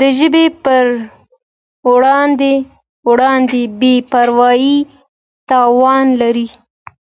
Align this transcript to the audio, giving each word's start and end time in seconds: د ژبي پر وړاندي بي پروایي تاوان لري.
د 0.00 0.02
ژبي 0.20 0.44
پر 0.64 0.84
وړاندي 3.10 3.62
بي 3.80 3.94
پروایي 4.10 4.76
تاوان 5.50 6.06
لري. 6.20 6.48